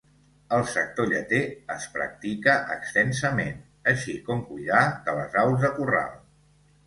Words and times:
El 0.55 0.63
sector 0.75 1.07
lleter 1.09 1.41
es 1.73 1.83
practica 1.97 2.55
extensament, 2.77 3.61
així 3.93 4.17
com 4.31 4.41
cuidar 4.49 4.81
de 5.11 5.17
les 5.21 5.37
aus 5.45 5.63
de 5.67 5.71
corral. 5.77 6.19